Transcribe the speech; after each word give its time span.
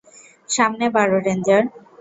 সামনে 0.49 0.85
বাড়ো, 0.95 1.17
রেঞ্জার! 1.19 1.63